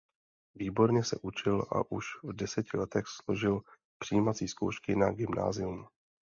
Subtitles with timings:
[0.55, 3.61] Výborně se učil a už v deseti letech složil
[4.01, 5.87] přijímací zkoušky na gymnázium.